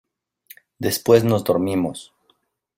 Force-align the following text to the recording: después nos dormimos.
después 0.79 1.23
nos 1.23 1.43
dormimos. 1.43 2.11